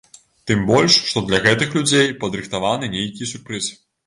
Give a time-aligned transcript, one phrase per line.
[0.51, 3.71] Тым больш, што для гэтых людзей падрыхтаваны нейкі сюрпрыз.